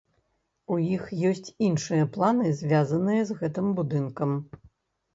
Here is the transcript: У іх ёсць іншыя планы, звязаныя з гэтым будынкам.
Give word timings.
У 0.75 0.77
іх 0.95 1.03
ёсць 1.33 1.53
іншыя 1.69 2.09
планы, 2.17 2.57
звязаныя 2.63 3.21
з 3.31 3.39
гэтым 3.45 3.73
будынкам. 3.81 4.39